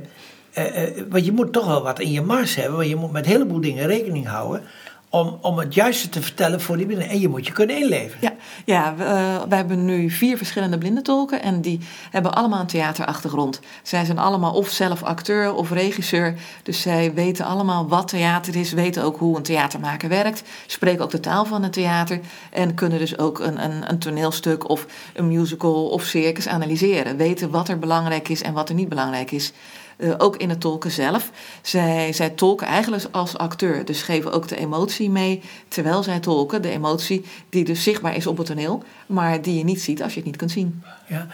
eh, 0.56 1.02
want 1.08 1.24
je 1.24 1.32
moet 1.32 1.52
toch 1.52 1.66
wel 1.66 1.82
wat 1.82 2.00
in 2.00 2.10
je 2.10 2.22
mars 2.22 2.54
hebben. 2.54 2.76
Want 2.76 2.88
je 2.88 2.96
moet 2.96 3.12
met 3.12 3.24
een 3.24 3.30
heleboel 3.30 3.60
dingen 3.60 3.86
rekening 3.86 4.26
houden 4.26 4.62
om, 5.08 5.38
om 5.40 5.58
het 5.58 5.74
juiste 5.74 6.08
te 6.08 6.22
vertellen 6.22 6.60
voor 6.60 6.76
die 6.76 6.86
blinden. 6.86 7.08
En 7.08 7.20
je 7.20 7.28
moet 7.28 7.46
je 7.46 7.52
kunnen 7.52 7.78
inleven. 7.78 8.18
Ja, 8.20 8.32
ja 8.64 8.94
we, 8.96 9.04
uh, 9.04 9.42
wij 9.48 9.58
hebben 9.58 9.84
nu 9.84 10.10
vier 10.10 10.36
verschillende 10.36 10.78
blindentolken. 10.78 11.42
En 11.42 11.60
die 11.60 11.80
hebben 12.10 12.34
allemaal 12.34 12.60
een 12.60 12.66
theaterachtergrond. 12.66 13.60
Zij 13.82 14.04
zijn 14.04 14.18
allemaal 14.18 14.52
of 14.52 14.68
zelf 14.68 15.02
acteur 15.02 15.54
of 15.54 15.70
regisseur. 15.70 16.34
Dus 16.62 16.80
zij 16.80 17.14
weten 17.14 17.44
allemaal 17.44 17.88
wat 17.88 18.08
theater 18.08 18.56
is. 18.56 18.72
Weten 18.72 19.02
ook 19.02 19.18
hoe 19.18 19.36
een 19.36 19.42
theatermaker 19.42 20.08
werkt. 20.08 20.42
Spreken 20.66 21.04
ook 21.04 21.10
de 21.10 21.20
taal 21.20 21.44
van 21.44 21.62
het 21.62 21.72
theater. 21.72 22.20
En 22.50 22.74
kunnen 22.74 22.98
dus 22.98 23.18
ook 23.18 23.38
een, 23.38 23.64
een, 23.64 23.90
een 23.90 23.98
toneelstuk 23.98 24.68
of 24.68 24.86
een 25.14 25.28
musical 25.28 25.88
of 25.88 26.02
circus 26.02 26.48
analyseren. 26.48 27.16
Weten 27.16 27.50
wat 27.50 27.68
er 27.68 27.78
belangrijk 27.78 28.28
is 28.28 28.42
en 28.42 28.52
wat 28.52 28.68
er 28.68 28.74
niet 28.74 28.88
belangrijk 28.88 29.30
is. 29.30 29.52
Uh, 29.98 30.14
ook 30.18 30.36
in 30.36 30.48
het 30.48 30.60
tolken 30.60 30.90
zelf. 30.90 31.30
Zij, 31.62 32.12
zij 32.12 32.30
tolken 32.30 32.66
eigenlijk 32.66 33.04
als 33.10 33.36
acteur, 33.36 33.84
dus 33.84 34.02
geven 34.02 34.32
ook 34.32 34.48
de 34.48 34.56
emotie 34.56 35.10
mee 35.10 35.42
terwijl 35.68 36.02
zij 36.02 36.20
tolken. 36.20 36.62
De 36.62 36.70
emotie 36.70 37.24
die 37.48 37.64
dus 37.64 37.82
zichtbaar 37.82 38.16
is 38.16 38.26
op 38.26 38.36
het 38.36 38.46
toneel, 38.46 38.82
maar 39.06 39.42
die 39.42 39.58
je 39.58 39.64
niet 39.64 39.80
ziet 39.80 40.02
als 40.02 40.12
je 40.12 40.18
het 40.18 40.26
niet 40.26 40.36
kunt 40.36 40.50
zien. 40.50 40.82
Ja. 41.08 41.26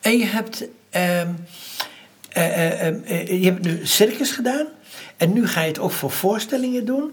En 0.00 0.18
je 0.18 0.26
hebt, 0.26 0.64
uh, 0.96 1.20
uh, 1.20 1.28
je 3.40 3.44
hebt 3.44 3.64
nu 3.64 3.80
circus 3.82 4.30
gedaan 4.30 4.66
en 5.16 5.32
nu 5.32 5.46
ga 5.46 5.60
je 5.60 5.68
het 5.68 5.78
ook 5.78 5.92
voor 5.92 6.10
voorstellingen 6.10 6.84
doen. 6.84 7.10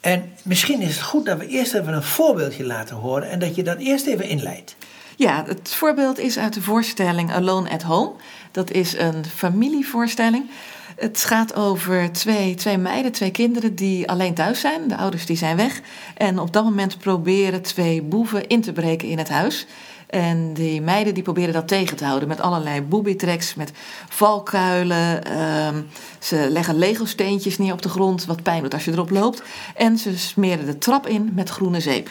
En 0.00 0.32
misschien 0.42 0.80
is 0.80 0.94
het 0.94 1.04
goed 1.04 1.26
dat 1.26 1.38
we 1.38 1.46
eerst 1.46 1.74
even 1.74 1.92
een 1.92 2.02
voorbeeldje 2.02 2.64
laten 2.64 2.96
horen 2.96 3.30
en 3.30 3.38
dat 3.38 3.54
je 3.54 3.62
dat 3.62 3.78
eerst 3.78 4.06
even 4.06 4.24
inleidt. 4.24 4.76
Ja, 5.18 5.44
het 5.46 5.74
voorbeeld 5.74 6.18
is 6.18 6.38
uit 6.38 6.54
de 6.54 6.62
voorstelling 6.62 7.32
Alone 7.32 7.70
at 7.70 7.82
Home. 7.82 8.12
Dat 8.52 8.70
is 8.70 8.98
een 8.98 9.24
familievoorstelling. 9.24 10.50
Het 10.96 11.24
gaat 11.24 11.54
over 11.54 12.12
twee, 12.12 12.54
twee 12.54 12.78
meiden, 12.78 13.12
twee 13.12 13.30
kinderen 13.30 13.74
die 13.74 14.08
alleen 14.08 14.34
thuis 14.34 14.60
zijn. 14.60 14.88
De 14.88 14.96
ouders 14.96 15.26
die 15.26 15.36
zijn 15.36 15.56
weg. 15.56 15.80
En 16.16 16.38
op 16.38 16.52
dat 16.52 16.64
moment 16.64 16.98
proberen 16.98 17.62
twee 17.62 18.02
boeven 18.02 18.48
in 18.48 18.60
te 18.60 18.72
breken 18.72 19.08
in 19.08 19.18
het 19.18 19.28
huis. 19.28 19.66
En 20.06 20.54
die 20.54 20.80
meiden 20.80 21.14
die 21.14 21.22
proberen 21.22 21.52
dat 21.52 21.68
tegen 21.68 21.96
te 21.96 22.04
houden 22.04 22.28
met 22.28 22.40
allerlei 22.40 22.82
booby-tracks, 22.82 23.54
met 23.54 23.72
valkuilen. 24.08 25.24
Ehm, 25.24 25.82
ze 26.18 26.46
leggen 26.50 26.78
Lego-steentjes 26.78 27.58
neer 27.58 27.72
op 27.72 27.82
de 27.82 27.88
grond, 27.88 28.24
wat 28.24 28.42
pijn 28.42 28.62
doet 28.62 28.74
als 28.74 28.84
je 28.84 28.92
erop 28.92 29.10
loopt. 29.10 29.42
En 29.76 29.98
ze 29.98 30.18
smeren 30.18 30.66
de 30.66 30.78
trap 30.78 31.06
in 31.06 31.30
met 31.34 31.48
groene 31.48 31.80
zeep. 31.80 32.10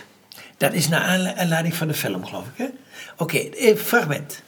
Dat 0.57 0.73
is 0.73 0.87
naar 0.87 1.33
aanleiding 1.37 1.75
van 1.75 1.87
de 1.87 1.93
film, 1.93 2.25
geloof 2.25 2.45
ik? 2.55 2.71
Oké, 3.17 3.35
okay, 3.35 3.77
fragment. 3.77 4.41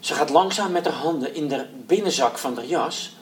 Ze 0.00 0.14
gaat 0.14 0.30
langzaam 0.30 0.72
met 0.72 0.84
haar 0.84 0.94
handen 0.94 1.34
in 1.34 1.48
de 1.48 1.66
binnenzak 1.86 2.38
van 2.38 2.56
haar 2.56 2.64
jas. 2.64 3.16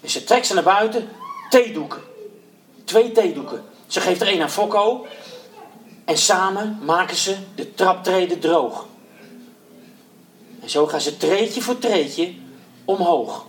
En 0.00 0.10
ze 0.10 0.24
trekt 0.24 0.46
ze 0.46 0.54
naar 0.54 0.62
buiten. 0.62 1.08
Theedoeken. 1.50 2.00
Twee 2.84 3.12
theedoeken. 3.12 3.62
Ze 3.86 4.00
geeft 4.00 4.20
er 4.20 4.28
een 4.28 4.42
aan 4.42 4.50
Fokko. 4.50 5.06
En 6.04 6.18
samen 6.18 6.78
maken 6.82 7.16
ze 7.16 7.36
de 7.54 7.74
traptreden 7.74 8.38
droog. 8.38 8.86
En 10.60 10.70
zo 10.70 10.86
gaan 10.86 11.00
ze 11.00 11.16
treetje 11.16 11.62
voor 11.62 11.78
treetje 11.78 12.34
omhoog. 12.84 13.46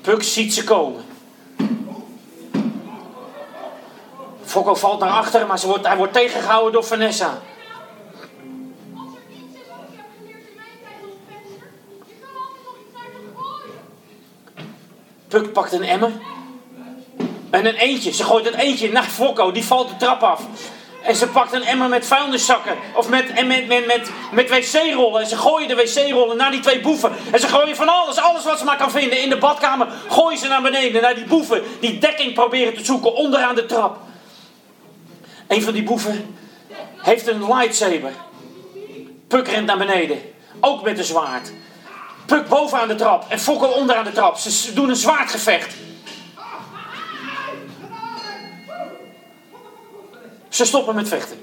Puk 0.00 0.22
ziet 0.22 0.54
ze 0.54 0.64
komen. 0.64 1.04
Fokko 4.58 4.74
valt 4.74 5.00
naar 5.00 5.10
achteren, 5.10 5.46
maar 5.46 5.58
ze 5.58 5.66
wordt, 5.66 5.86
hij 5.86 5.96
wordt 5.96 6.12
tegengehouden 6.12 6.72
door 6.72 6.84
Vanessa. 6.84 7.38
Puk 15.28 15.52
pakt 15.52 15.72
een 15.72 15.82
emmer. 15.82 16.12
En 17.50 17.66
een 17.66 17.74
eentje. 17.74 18.12
Ze 18.12 18.24
gooit 18.24 18.44
het 18.44 18.54
eentje 18.54 18.92
naar 18.92 19.02
Fokko. 19.02 19.52
Die 19.52 19.64
valt 19.64 19.88
de 19.88 19.96
trap 19.96 20.22
af. 20.22 20.42
En 21.02 21.16
ze 21.16 21.28
pakt 21.28 21.52
een 21.52 21.64
emmer 21.64 21.88
met 21.88 22.06
vuilniszakken. 22.06 22.76
Of 22.94 23.08
met, 23.08 23.46
met, 23.46 23.66
met, 23.66 23.86
met, 23.86 24.10
met 24.32 24.50
wc-rollen. 24.50 25.20
En 25.20 25.28
ze 25.28 25.36
gooien 25.36 25.68
de 25.68 25.74
wc-rollen 25.74 26.36
naar 26.36 26.50
die 26.50 26.60
twee 26.60 26.80
boeven. 26.80 27.12
En 27.32 27.40
ze 27.40 27.48
gooien 27.48 27.76
van 27.76 27.88
alles. 27.88 28.16
Alles 28.16 28.44
wat 28.44 28.58
ze 28.58 28.64
maar 28.64 28.76
kan 28.76 28.90
vinden. 28.90 29.22
In 29.22 29.28
de 29.28 29.38
badkamer 29.38 29.88
gooien 30.08 30.38
ze 30.38 30.48
naar 30.48 30.62
beneden. 30.62 31.02
Naar 31.02 31.14
die 31.14 31.26
boeven. 31.26 31.62
Die 31.80 31.98
dekking 31.98 32.34
proberen 32.34 32.74
te 32.74 32.84
zoeken. 32.84 33.14
Onderaan 33.14 33.54
de 33.54 33.66
trap. 33.66 34.06
Een 35.48 35.62
van 35.62 35.72
die 35.72 35.82
boeven 35.82 36.36
heeft 36.96 37.26
een 37.26 37.46
lightsaber. 37.46 38.12
Puk 39.28 39.48
rent 39.48 39.66
naar 39.66 39.78
beneden. 39.78 40.18
Ook 40.60 40.82
met 40.82 40.98
een 40.98 41.04
zwaard. 41.04 41.52
Puk 42.26 42.48
bovenaan 42.48 42.88
de 42.88 42.94
trap 42.94 43.24
en 43.28 43.38
Fokko 43.38 43.66
onderaan 43.66 44.04
de 44.04 44.12
trap. 44.12 44.36
Ze 44.36 44.72
doen 44.72 44.88
een 44.88 44.96
zwaardgevecht. 44.96 45.74
Ze 50.48 50.64
stoppen 50.64 50.94
met 50.94 51.08
vechten. 51.08 51.38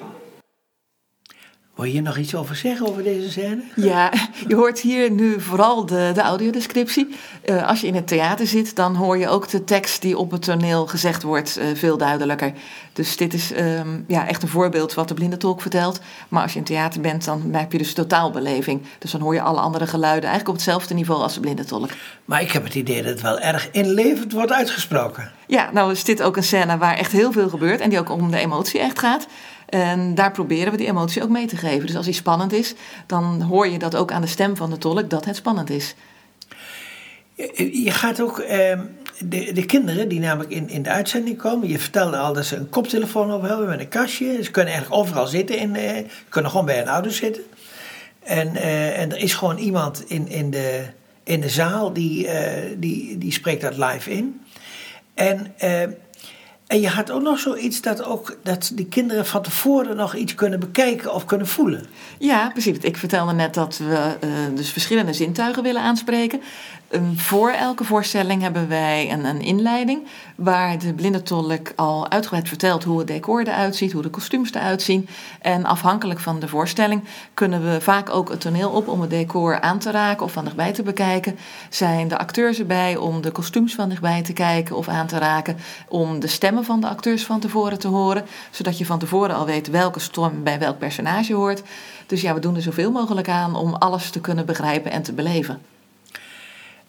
Wil 1.75 1.86
je 1.86 1.91
hier 1.91 2.01
nog 2.01 2.17
iets 2.17 2.36
over 2.36 2.55
zeggen, 2.55 2.88
over 2.88 3.03
deze 3.03 3.32
scène? 3.32 3.62
Ja, 3.75 4.12
je 4.48 4.55
hoort 4.55 4.79
hier 4.79 5.12
nu 5.12 5.41
vooral 5.41 5.86
de, 5.86 6.12
de 6.13 6.22
audiodescriptie. 6.22 7.15
Uh, 7.46 7.67
als 7.67 7.82
je 7.82 7.88
in 7.88 7.96
het 7.96 8.08
theater 8.08 8.48
zit, 8.48 8.75
dan 8.75 8.96
hoor 8.96 9.17
je 9.17 9.29
ook 9.29 9.50
de 9.50 9.63
tekst 9.63 10.01
die 10.01 10.17
op 10.17 10.32
het 10.32 10.41
toneel 10.41 10.88
gezegd 10.88 11.24
wordt 11.24 11.58
uh, 11.58 11.65
veel 11.74 11.98
duidelijker. 11.98 12.53
Dus 12.94 13.17
dit 13.17 13.34
is 13.34 13.51
um, 13.51 14.03
ja, 14.08 14.27
echt 14.27 14.44
een 14.44 14.50
voorbeeld 14.50 14.94
wat 14.94 15.08
de 15.08 15.13
blinde 15.13 15.38
tolk 15.38 15.62
vertelt. 15.62 16.00
Maar 16.29 16.41
als 16.41 16.53
je 16.53 16.60
in 16.60 16.65
theater 16.65 17.01
bent, 17.01 17.25
dan 17.25 17.50
heb 17.51 17.72
je 17.72 17.77
dus 17.77 17.94
totaalbeleving. 17.94 18.82
Dus 19.00 19.12
dan 19.12 19.22
hoor 19.22 19.34
je 19.34 19.41
alle 19.41 19.60
andere 19.60 19.88
geluiden 19.88 20.29
eigenlijk 20.29 20.50
op 20.50 20.55
hetzelfde 20.55 20.94
niveau 20.94 21.22
als 21.22 21.34
de 21.34 21.39
blinde 21.39 21.65
tolk. 21.65 21.89
Maar 22.25 22.41
ik 22.41 22.51
heb 22.51 22.63
het 22.63 22.75
idee 22.75 23.01
dat 23.01 23.12
het 23.12 23.22
wel 23.22 23.39
erg 23.39 23.72
inlevend 23.72 24.32
wordt 24.32 24.51
uitgesproken. 24.51 25.32
Ja, 25.48 25.70
nou 25.74 25.91
is 25.91 26.03
dit 26.03 26.22
ook 26.22 26.38
een 26.38 26.44
scène 26.44 26.77
waar 26.77 26.98
echt 26.98 27.12
heel 27.12 27.32
veel 27.32 27.50
gebeurt 27.50 27.79
en 27.79 27.89
die 27.89 28.00
ook 28.00 28.10
om 28.10 28.32
de 28.32 28.38
emotie 28.38 28.79
echt 28.79 29.00
gaat. 29.00 29.27
En 29.65 30.15
daar 30.15 30.31
proberen 30.31 30.72
we 30.72 30.77
die 30.77 30.88
emotie 30.88 31.24
ook 31.24 31.29
mee 31.29 31.48
te 31.48 31.57
geven. 31.57 31.86
Dus 31.86 31.95
als 31.95 32.05
die 32.05 32.13
spannend 32.13 32.53
is, 32.53 32.74
dan 33.05 33.41
hoor 33.41 33.67
je 33.67 33.79
dat 33.79 33.95
ook 33.95 34.12
aan 34.12 34.22
de 34.22 34.27
stem 34.27 34.55
van 34.55 34.69
de 34.69 34.77
tolk 34.77 35.10
dat 35.10 35.25
het 35.25 35.36
spannend 35.36 35.69
is. 35.69 35.95
Je 37.55 37.91
gaat 37.91 38.22
ook 38.22 38.39
eh, 38.39 38.79
de, 39.19 39.51
de 39.53 39.65
kinderen 39.65 40.07
die 40.07 40.19
namelijk 40.19 40.51
in, 40.51 40.69
in 40.69 40.84
de 40.84 40.89
uitzending 40.89 41.38
komen. 41.38 41.67
Je 41.67 41.79
vertelde 41.79 42.17
al 42.17 42.34
dat 42.34 42.45
ze 42.45 42.55
een 42.55 42.69
koptelefoon 42.69 43.34
op 43.34 43.41
hebben 43.41 43.67
met 43.67 43.79
een 43.79 43.88
kastje. 43.88 44.43
Ze 44.43 44.51
kunnen 44.51 44.74
eigenlijk 44.74 45.01
overal 45.01 45.27
zitten. 45.27 45.57
In, 45.57 45.75
eh, 45.75 45.95
ze 45.95 46.24
kunnen 46.29 46.51
gewoon 46.51 46.65
bij 46.65 46.77
hun 46.77 46.88
ouders 46.88 47.17
zitten. 47.17 47.43
En, 48.25 48.55
eh, 48.55 49.00
en 49.00 49.12
er 49.12 49.17
is 49.17 49.34
gewoon 49.34 49.57
iemand 49.57 50.03
in, 50.07 50.27
in, 50.27 50.50
de, 50.50 50.86
in 51.24 51.41
de 51.41 51.50
zaal 51.50 51.93
die, 51.93 52.27
eh, 52.27 52.72
die, 52.77 53.17
die 53.17 53.31
spreekt 53.31 53.62
dat 53.62 53.77
live 53.77 54.12
in. 54.12 54.41
En 55.13 55.53
eh, 55.57 55.81
En 56.67 56.81
je 56.81 56.88
had 56.88 57.12
ook 57.12 57.22
nog 57.22 57.39
zoiets 57.39 57.81
dat, 57.81 58.03
ook, 58.03 58.38
dat 58.43 58.72
die 58.74 58.86
kinderen 58.86 59.25
van 59.25 59.41
tevoren 59.41 59.95
nog 59.95 60.15
iets 60.15 60.36
kunnen 60.36 60.60
bekijken 60.60 61.13
of 61.13 61.25
kunnen 61.25 61.48
voelen. 61.48 61.86
Ja, 62.17 62.50
precies. 62.50 62.77
Ik 62.77 62.98
vertelde 62.98 63.34
net 63.34 63.53
dat 63.53 63.77
we 63.77 64.15
uh, 64.24 64.29
dus 64.55 64.69
verschillende 64.69 65.13
zintuigen 65.13 65.63
willen 65.63 65.81
aanspreken. 65.81 66.41
Voor 67.16 67.50
elke 67.50 67.84
voorstelling 67.84 68.42
hebben 68.42 68.68
wij 68.68 69.12
een, 69.12 69.25
een 69.25 69.42
inleiding 69.42 70.08
waar 70.36 70.80
de 70.80 70.94
blinde 70.94 71.24
tolk 71.24 71.72
al 71.75 72.10
uitgebreid 72.10 72.48
vertelt 72.48 72.84
hoe 72.84 72.98
het 72.98 73.08
decor 73.08 73.42
eruit 73.42 73.75
ziet, 73.75 73.92
hoe 73.92 74.02
de 74.02 74.10
kostuums 74.10 74.54
eruit 74.54 74.82
zien. 74.82 75.08
En 75.42 75.66
afhankelijk 75.66 76.20
van 76.20 76.40
de 76.40 76.48
voorstelling 76.48 77.04
kunnen 77.34 77.72
we 77.72 77.82
vaak 77.82 78.10
ook 78.10 78.30
het 78.30 78.42
toneel 78.42 78.70
op 78.70 78.88
om 78.88 79.02
het 79.02 79.10
decor 79.10 79.62
aan 79.62 79.80
te 79.80 79.92
raken 79.92 80.25
of 80.25 80.32
van 80.32 80.44
dichtbij 80.44 80.74
te 80.74 80.84
bekijken. 80.84 81.38
Zijn 81.70 82.08
de 82.08 82.18
acteurs 82.18 82.60
erbij 82.60 82.98
om 82.98 83.22
de 83.22 83.32
kostuums 83.32 83.75
van 83.75 83.90
dichtbij 83.90 84.22
te 84.22 84.34
kijken 84.34 84.75
of 84.75 84.88
aan 84.88 85.08
te 85.08 85.18
raken, 85.18 85.58
om 85.88 86.20
de 86.20 86.28
stemmen 86.28 86.66
van 86.66 86.80
de 86.80 86.88
acteurs 86.88 87.25
van 87.25 87.40
tevoren 87.40 87.80
te 87.80 87.88
horen, 87.88 88.25
zodat 88.52 88.78
je 88.78 88.86
van 88.86 89.00
tevoren 89.00 89.36
al 89.36 89.46
weet 89.46 89.70
welke 89.70 90.00
stem 90.00 90.44
bij 90.44 90.60
welk 90.60 90.78
personage 90.78 91.34
hoort. 91.34 91.64
Dus 92.08 92.22
ja, 92.22 92.34
we 92.34 92.40
doen 92.40 92.56
er 92.56 92.62
zoveel 92.62 92.92
mogelijk 92.92 93.30
aan 93.30 93.56
om 93.56 93.74
alles 93.74 94.10
te 94.10 94.22
kunnen 94.22 94.46
begrijpen 94.46 94.92
en 94.92 95.02
te 95.02 95.14
beleven. 95.14 95.75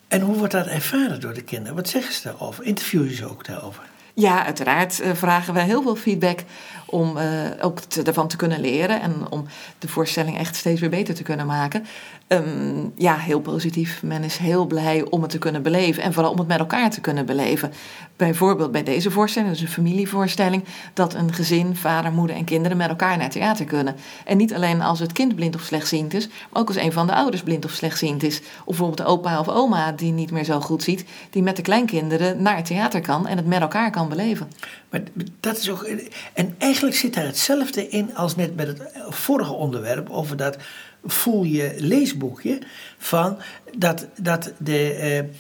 En 0.09 0.21
hoe 0.21 0.37
wordt 0.37 0.53
dat 0.53 0.67
ervaren 0.67 1.21
door 1.21 1.35
de 1.35 1.43
kinderen? 1.43 1.77
Wat 1.77 1.89
zeggen 1.89 2.15
ze 2.15 2.23
daarover? 2.23 2.65
Interviewen 2.65 3.15
ze 3.15 3.29
ook 3.29 3.45
daarover? 3.45 3.83
Ja, 4.19 4.45
uiteraard 4.45 5.01
uh, 5.01 5.15
vragen 5.15 5.55
we 5.55 5.61
heel 5.61 5.83
veel 5.83 5.97
feedback 5.97 6.41
om 6.87 7.17
uh, 7.17 7.25
ook 7.61 7.79
ervan 8.05 8.29
te 8.29 8.37
kunnen 8.37 8.61
leren 8.61 9.01
en 9.01 9.15
om 9.31 9.47
de 9.79 9.89
voorstelling 9.89 10.39
echt 10.39 10.57
steeds 10.57 10.81
weer 10.81 10.91
beter 10.91 11.15
te 11.15 11.23
kunnen 11.23 11.47
maken. 11.47 11.87
Um, 12.29 12.93
ja, 12.97 13.17
heel 13.17 13.41
positief. 13.41 14.03
Men 14.03 14.25
is 14.25 14.37
heel 14.37 14.67
blij 14.67 15.07
om 15.11 15.23
het 15.23 15.31
te 15.31 15.39
kunnen 15.39 15.63
beleven 15.63 16.03
en 16.03 16.13
vooral 16.13 16.33
om 16.33 16.39
het 16.39 16.49
met 16.49 16.59
elkaar 16.59 16.91
te 16.91 17.01
kunnen 17.01 17.27
beleven. 17.27 17.73
Bijvoorbeeld 18.17 18.73
bij 18.73 18.83
deze 18.83 19.11
voorstelling, 19.11 19.53
dus 19.53 19.61
een 19.61 19.69
familievoorstelling, 19.69 20.65
dat 20.95 21.15
een 21.15 21.33
gezin, 21.33 21.77
vader, 21.77 22.13
moeder 22.13 22.37
en 22.37 22.45
kinderen 22.45 22.77
met 22.77 22.89
elkaar 22.89 23.17
naar 23.17 23.31
theater 23.31 23.65
kunnen. 23.65 23.97
En 24.25 24.37
niet 24.37 24.55
alleen 24.55 24.83
als 24.83 24.99
het 24.99 25.13
kind 25.13 25.35
blind 25.35 25.55
of 25.55 25.61
slechtziend 25.61 26.15
is, 26.15 26.29
maar 26.29 26.63
ook 26.63 26.69
als 26.69 26.77
een 26.77 26.93
van 26.93 27.07
de 27.07 27.15
ouders 27.15 27.43
blind 27.43 27.65
of 27.65 27.71
slechtziend 27.71 28.23
is. 28.23 28.39
Of 28.39 28.65
bijvoorbeeld 28.65 28.99
de 28.99 29.05
opa 29.05 29.41
of 29.41 29.49
oma 29.49 29.93
die 29.93 30.13
niet 30.13 30.31
meer 30.31 30.45
zo 30.45 30.61
goed 30.61 30.83
ziet, 30.83 31.05
die 31.31 31.43
met 31.43 31.57
de 31.57 31.63
kleinkinderen 31.63 32.43
naar 32.43 32.57
het 32.57 32.67
theater 32.67 33.01
kan 33.01 33.27
en 33.27 33.37
het 33.37 33.47
met 33.47 33.61
elkaar 33.61 33.91
kan 33.91 34.06
beleven. 34.09 34.49
Maar 34.91 35.03
dat 35.41 35.57
is 35.57 35.71
ook. 35.71 35.89
En 36.33 36.55
eigenlijk 36.59 36.97
zit 36.97 37.15
daar 37.15 37.25
hetzelfde 37.25 37.89
in 37.89 38.17
als 38.17 38.37
net 38.37 38.57
met 38.57 38.67
het 38.67 38.83
vorige 39.09 39.53
onderwerp 39.53 40.11
over 40.11 40.37
dat 40.37 40.57
voel 41.05 41.43
je 41.43 41.75
leesboekje. 41.79 42.59
Van 42.99 43.39
dat, 43.77 44.07
dat 44.17 44.53
de, 44.59 44.99
uh, 45.01 45.31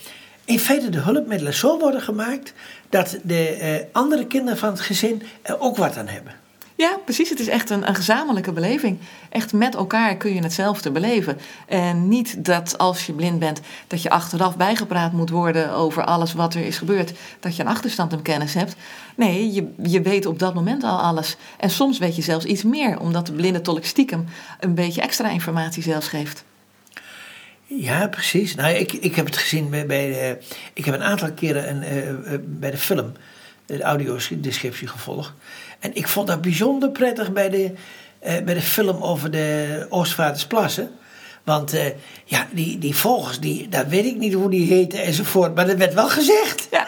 in 0.45 0.59
feite 0.59 0.89
de 0.89 0.99
hulpmiddelen 0.99 1.55
zo 1.55 1.79
worden 1.79 2.01
gemaakt 2.01 2.53
dat 2.89 3.19
de 3.23 3.59
uh, 3.61 3.87
andere 3.93 4.27
kinderen 4.27 4.59
van 4.59 4.69
het 4.69 4.81
gezin 4.81 5.23
er 5.43 5.61
ook 5.61 5.77
wat 5.77 5.97
aan 5.97 6.09
hebben. 6.09 6.35
Ja, 6.77 6.99
precies. 7.05 7.31
Het 7.31 7.41
is 7.41 7.49
echt 7.49 7.71
een, 7.71 7.89
een, 7.89 7.95
gezamenlijke 7.95 8.53
beleving. 8.53 8.99
Echt 9.31 9.53
met 9.53 9.75
elkaar 9.75 10.17
kun 10.17 10.35
je 10.35 10.43
hetzelfde 10.43 10.91
beleven. 10.91 11.39
En 11.67 12.09
niet 12.09 12.45
dat 12.45 12.79
als 12.79 13.07
je 13.07 13.13
blind 13.13 13.39
bent, 13.39 13.61
dat 13.87 14.03
je 14.03 14.11
achteraf 14.11 14.57
bijgepraat 14.57 15.13
moet 15.13 15.31
worden 15.31 15.73
over 15.73 16.05
alles 16.05 16.33
wat 16.33 16.55
er 16.55 16.65
is 16.65 16.79
gebeurd, 16.79 17.13
dat 17.41 17.57
je 17.57 17.63
een 17.63 17.69
achterstand 17.69 18.13
in 18.13 18.23
kennis 18.23 18.55
hebt. 18.55 18.77
Nee, 19.15 19.53
je, 19.53 19.73
je 19.83 20.01
weet 20.01 20.27
op 20.27 20.39
dat 20.39 20.55
moment 20.55 20.83
al 20.83 21.01
alles. 21.01 21.37
En 21.59 21.71
soms 21.71 21.99
weet 21.99 22.17
je 22.17 22.23
zelfs 22.23 22.45
iets 22.45 22.63
meer, 22.63 23.01
omdat 23.01 23.27
de 23.27 23.33
blinde 23.33 23.61
tolk 23.61 23.85
stiekem 23.85 24.25
een 24.61 24.75
beetje 24.75 25.01
extra 25.01 25.29
informatie 25.29 25.83
zelfs 25.83 26.09
geeft. 26.09 26.45
Ja, 27.65 28.09
precies. 28.09 28.55
Nou, 28.55 28.75
ik, 28.75 28.93
ik 28.93 29.15
heb 29.15 29.27
het 29.27 29.37
gezien 29.37 29.71
bij, 29.71 29.87
de, 29.87 30.39
ik 30.73 30.85
heb 30.85 30.95
een 30.95 31.03
aantal 31.03 31.33
keren 31.33 31.69
een, 31.69 32.13
uh, 32.33 32.39
bij 32.45 32.71
de 32.71 32.79
film 32.79 33.13
de 33.67 33.83
audiodescriptie 33.83 34.89
gevolgd. 34.89 35.33
En 35.79 35.95
ik 35.95 36.09
vond 36.09 36.27
dat 36.27 36.41
bijzonder 36.41 36.91
prettig 36.91 37.33
bij 37.33 37.51
de, 37.51 37.73
uh, 38.27 38.39
bij 38.45 38.55
de 38.55 38.63
film 38.63 39.03
over 39.03 39.31
de 39.31 39.87
Oostvaardersplassen. 39.89 40.91
Want 41.47 41.75
uh, 41.75 41.81
ja, 42.25 42.47
die, 42.53 42.79
die 42.79 42.97
vogels, 42.97 43.41
die, 43.41 43.69
dat 43.69 43.87
weet 43.87 44.05
ik 44.05 44.17
niet 44.17 44.33
hoe 44.33 44.51
die 44.51 44.67
heten 44.67 45.03
enzovoort. 45.03 45.55
Maar 45.55 45.67
dat 45.67 45.77
werd 45.77 45.95
wel 45.95 46.09
gezegd. 46.09 46.67
Ja, 46.71 46.87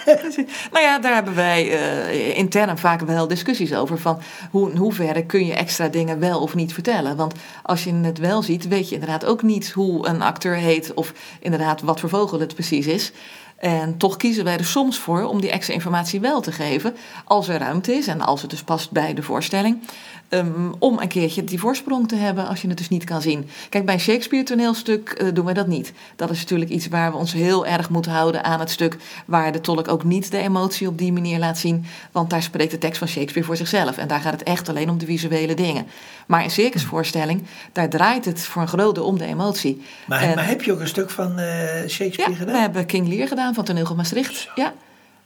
nou 0.73 0.85
ja, 0.85 0.99
daar 0.99 1.15
hebben 1.15 1.35
wij 1.35 1.67
uh, 1.67 2.37
intern 2.37 2.79
vaak 2.79 3.01
wel 3.01 3.29
discussies 3.29 3.75
over. 3.75 3.99
Van 3.99 4.21
hoe, 4.51 4.71
in 4.71 4.77
hoeverre 4.77 5.27
kun 5.27 5.47
je 5.47 5.55
extra 5.55 5.89
dingen 5.89 6.19
wel 6.19 6.41
of 6.41 6.55
niet 6.55 6.75
vertellen. 6.75 7.17
Want 7.17 7.35
als 7.63 7.85
je 7.85 7.95
het 7.95 8.19
wel 8.19 8.43
ziet, 8.43 8.69
weet 8.69 8.89
je 8.89 8.95
inderdaad 8.95 9.25
ook 9.25 9.43
niet 9.43 9.71
hoe 9.71 10.07
een 10.07 10.23
acteur 10.23 10.55
heet. 10.55 10.95
Of 10.95 11.13
inderdaad 11.41 11.81
wat 11.81 12.01
voor 12.01 12.09
vogel 12.09 12.41
het 12.41 12.55
precies 12.55 12.87
is. 12.87 13.13
En 13.59 13.97
toch 13.97 14.17
kiezen 14.17 14.45
wij 14.45 14.59
er 14.59 14.65
soms 14.65 14.99
voor 14.99 15.23
om 15.23 15.41
die 15.41 15.51
extra 15.51 15.75
informatie 15.75 16.21
wel 16.21 16.41
te 16.41 16.53
geven, 16.53 16.97
als 17.25 17.49
er 17.49 17.59
ruimte 17.59 17.93
is 17.93 18.07
en 18.07 18.21
als 18.21 18.41
het 18.41 18.51
dus 18.51 18.63
past 18.63 18.91
bij 18.91 19.15
de 19.15 19.23
voorstelling. 19.23 19.83
Um, 20.31 20.75
om 20.79 20.99
een 20.99 21.09
keertje 21.09 21.45
die 21.45 21.59
voorsprong 21.59 22.09
te 22.09 22.17
hebben 22.17 22.47
als 22.47 22.63
je 22.63 22.69
het 22.69 22.79
dus 22.79 22.89
niet 22.89 23.05
kan 23.05 23.23
zien. 23.23 23.49
Kijk, 23.69 23.85
bij 23.85 23.95
een 23.95 24.01
Shakespeare 24.01 24.45
toneelstuk 24.45 25.19
uh, 25.23 25.35
doen 25.35 25.45
wij 25.45 25.55
dat 25.55 25.67
niet. 25.67 25.93
Dat 26.17 26.31
is 26.31 26.39
natuurlijk 26.41 26.71
iets 26.71 26.89
waar 26.89 27.11
we 27.11 27.17
ons 27.17 27.33
heel 27.33 27.67
erg 27.67 27.91
moeten 27.91 28.13
houden 28.13 28.45
aan 28.45 28.61
het 28.61 28.71
stuk 28.71 28.97
waar 29.27 29.53
de 29.53 29.61
tolk 29.61 29.89
ook 29.89 30.05
niet 30.05 30.31
de 30.31 30.39
emotie 30.39 30.89
op 30.89 30.99
die 30.99 31.13
manier 31.13 31.39
laat 31.39 31.59
zien. 31.59 31.85
Want 32.13 32.31
daar 32.31 32.43
spreekt 32.43 32.71
de 32.71 32.79
tekst 32.79 32.99
van 32.99 33.09
Shakespeare 33.09 33.47
voor 33.47 33.57
zichzelf. 33.57 33.97
En 33.97 34.09
daar 34.09 34.21
gaat 34.21 34.33
het 34.33 34.43
echt 34.43 34.69
alleen 34.69 34.91
om 34.91 34.99
de 34.99 35.07
visuele 35.07 35.55
dingen. 35.55 35.87
Maar 36.27 36.45
een 36.45 36.51
circusvoorstelling, 36.51 37.43
daar 37.73 37.89
draait 37.89 38.25
het 38.25 38.41
voor 38.41 38.63
een 38.63 38.69
groot 38.69 38.95
deel 38.95 39.05
om 39.05 39.19
de 39.19 39.27
emotie. 39.27 39.83
Maar, 40.07 40.21
en, 40.21 40.35
maar, 40.35 40.49
heb 40.49 40.63
je 40.63 40.73
ook 40.73 40.81
een 40.81 40.89
stuk 40.89 41.11
van 41.11 41.39
uh, 41.39 41.47
Shakespeare 41.87 42.31
ja, 42.31 42.37
gedaan? 42.37 42.55
We 42.55 42.61
hebben 42.61 42.87
King 42.87 43.09
Lear 43.09 43.29
gedaan 43.29 43.55
van 43.55 43.65
Toneel 43.65 43.95
Maastricht. 43.95 44.49
Ja. 44.55 44.73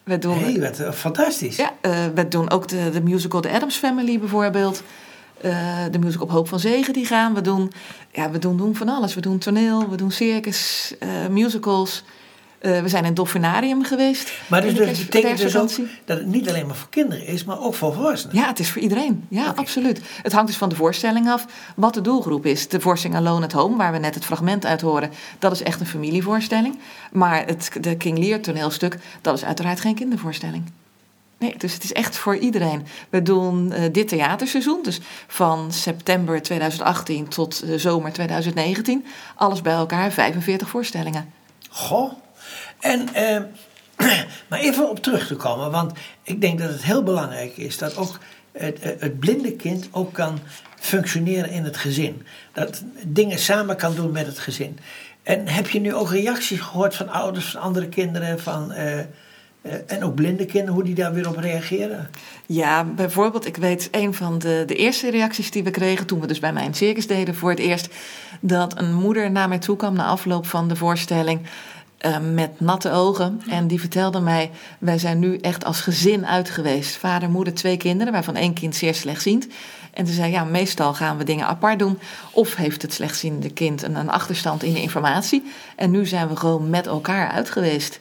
We 0.04 0.18
doen, 0.18 0.38
hey, 0.38 0.60
wat 0.60 0.80
uh, 0.80 0.92
fantastisch. 0.92 1.56
Ja, 1.56 1.72
uh, 1.82 2.04
we 2.14 2.28
doen 2.28 2.50
ook 2.50 2.68
de, 2.68 2.90
de 2.90 3.00
musical 3.00 3.40
The 3.40 3.50
Adams 3.50 3.76
Family 3.76 4.18
bijvoorbeeld. 4.18 4.82
Uh, 5.44 5.84
de 5.90 5.98
musical 5.98 6.26
Op 6.26 6.32
Hoop 6.32 6.48
van 6.48 6.60
Zegen 6.60 6.92
die 6.92 7.06
gaan. 7.06 7.34
We 7.34 7.40
doen, 7.40 7.72
ja, 8.12 8.30
we 8.30 8.38
doen, 8.38 8.56
doen 8.56 8.76
van 8.76 8.88
alles. 8.88 9.14
We 9.14 9.20
doen 9.20 9.38
toneel, 9.38 9.90
we 9.90 9.96
doen 9.96 10.10
circus, 10.10 10.94
musicals. 11.30 12.04
We 12.62 12.88
zijn 12.88 13.02
in 13.02 13.04
het 13.04 13.16
Dolfinarium 13.16 13.84
geweest. 13.84 14.32
Maar 14.46 14.60
dus, 14.62 14.74
dus 14.74 15.04
betekent 15.04 15.38
dus 15.38 15.56
ook 15.56 15.70
dat 16.04 16.18
het 16.18 16.26
niet 16.26 16.48
alleen 16.48 16.66
maar 16.66 16.76
voor 16.76 16.88
kinderen 16.90 17.26
is, 17.26 17.44
maar 17.44 17.60
ook 17.60 17.74
voor 17.74 17.94
volwassenen? 17.94 18.36
Ja, 18.36 18.46
het 18.46 18.58
is 18.58 18.70
voor 18.70 18.82
iedereen. 18.82 19.26
Ja, 19.28 19.40
okay. 19.40 19.54
absoluut. 19.54 20.00
Het 20.22 20.32
hangt 20.32 20.46
dus 20.46 20.56
van 20.56 20.68
de 20.68 20.74
voorstelling 20.74 21.30
af 21.30 21.46
wat 21.76 21.94
de 21.94 22.00
doelgroep 22.00 22.46
is. 22.46 22.68
De 22.68 22.80
voorstelling 22.80 23.18
Alone 23.18 23.44
at 23.44 23.52
Home, 23.52 23.76
waar 23.76 23.92
we 23.92 23.98
net 23.98 24.14
het 24.14 24.24
fragment 24.24 24.66
uit 24.66 24.80
horen, 24.80 25.10
dat 25.38 25.52
is 25.52 25.62
echt 25.62 25.80
een 25.80 25.86
familievoorstelling. 25.86 26.78
Maar 27.12 27.46
het 27.46 27.70
de 27.80 27.96
King 27.96 28.18
Lear 28.18 28.40
toneelstuk, 28.40 28.98
dat 29.20 29.34
is 29.34 29.44
uiteraard 29.44 29.80
geen 29.80 29.94
kindervoorstelling. 29.94 30.64
Nee, 31.38 31.54
dus 31.58 31.74
het 31.74 31.84
is 31.84 31.92
echt 31.92 32.16
voor 32.16 32.36
iedereen. 32.36 32.86
We 33.08 33.22
doen 33.22 33.72
uh, 33.72 33.78
dit 33.92 34.08
theaterseizoen, 34.08 34.82
dus 34.82 35.00
van 35.26 35.72
september 35.72 36.42
2018 36.42 37.28
tot 37.28 37.64
uh, 37.64 37.78
zomer 37.78 38.12
2019. 38.12 39.04
Alles 39.34 39.62
bij 39.62 39.72
elkaar, 39.72 40.12
45 40.12 40.68
voorstellingen. 40.68 41.32
Goh. 41.68 42.12
En, 42.82 43.08
uh, 43.16 43.38
maar 44.48 44.58
even 44.58 44.90
op 44.90 45.02
terug 45.02 45.26
te 45.26 45.36
komen, 45.36 45.70
want 45.70 45.92
ik 46.22 46.40
denk 46.40 46.58
dat 46.58 46.68
het 46.68 46.82
heel 46.82 47.02
belangrijk 47.02 47.56
is 47.56 47.78
dat 47.78 47.96
ook 47.96 48.18
het, 48.52 48.78
het 48.82 49.18
blinde 49.18 49.52
kind 49.52 49.88
ook 49.90 50.12
kan 50.12 50.38
functioneren 50.80 51.50
in 51.50 51.64
het 51.64 51.76
gezin. 51.76 52.26
Dat 52.52 52.82
dingen 53.06 53.38
samen 53.38 53.76
kan 53.76 53.94
doen 53.94 54.12
met 54.12 54.26
het 54.26 54.38
gezin. 54.38 54.78
En 55.22 55.48
heb 55.48 55.68
je 55.68 55.80
nu 55.80 55.94
ook 55.94 56.10
reacties 56.10 56.60
gehoord 56.60 56.94
van 56.94 57.08
ouders 57.08 57.50
van 57.50 57.60
andere 57.60 57.88
kinderen 57.88 58.40
van... 58.40 58.72
Uh, 58.72 58.98
en 59.86 60.04
ook 60.04 60.14
blinde 60.14 60.44
kinderen, 60.44 60.74
hoe 60.74 60.84
die 60.84 60.94
daar 60.94 61.12
weer 61.12 61.28
op 61.28 61.36
reageren? 61.36 62.10
Ja, 62.46 62.84
bijvoorbeeld, 62.84 63.46
ik 63.46 63.56
weet 63.56 63.88
een 63.90 64.14
van 64.14 64.38
de, 64.38 64.62
de 64.66 64.74
eerste 64.74 65.10
reacties 65.10 65.50
die 65.50 65.64
we 65.64 65.70
kregen 65.70 66.06
toen 66.06 66.20
we 66.20 66.26
dus 66.26 66.38
bij 66.38 66.52
mijn 66.52 66.74
circus 66.74 67.06
deden 67.06 67.34
voor 67.34 67.50
het 67.50 67.58
eerst, 67.58 67.88
dat 68.40 68.78
een 68.78 68.94
moeder 68.94 69.30
naar 69.30 69.48
mij 69.48 69.58
toe 69.58 69.76
kwam 69.76 69.94
na 69.94 70.04
afloop 70.04 70.46
van 70.46 70.68
de 70.68 70.76
voorstelling. 70.76 71.40
Uh, 72.06 72.18
met 72.32 72.60
natte 72.60 72.90
ogen. 72.90 73.42
En 73.48 73.66
die 73.66 73.80
vertelde 73.80 74.20
mij: 74.20 74.50
Wij 74.78 74.98
zijn 74.98 75.18
nu 75.18 75.38
echt 75.38 75.64
als 75.64 75.80
gezin 75.80 76.26
uit 76.26 76.50
geweest. 76.50 76.96
Vader, 76.96 77.30
moeder, 77.30 77.54
twee 77.54 77.76
kinderen, 77.76 78.12
waarvan 78.12 78.36
één 78.36 78.54
kind 78.54 78.76
zeer 78.76 78.94
slechtziend. 78.94 79.46
En 79.92 80.06
ze 80.06 80.12
zei: 80.12 80.30
Ja, 80.30 80.44
meestal 80.44 80.94
gaan 80.94 81.18
we 81.18 81.24
dingen 81.24 81.46
apart 81.46 81.78
doen. 81.78 81.98
Of 82.32 82.54
heeft 82.54 82.82
het 82.82 82.92
slechtziende 82.92 83.50
kind 83.50 83.82
een, 83.82 83.96
een 83.96 84.10
achterstand 84.10 84.62
in 84.62 84.72
de 84.72 84.82
informatie. 84.82 85.42
En 85.76 85.90
nu 85.90 86.06
zijn 86.06 86.28
we 86.28 86.36
gewoon 86.36 86.70
met 86.70 86.86
elkaar 86.86 87.30
uit 87.30 87.50
geweest. 87.50 88.00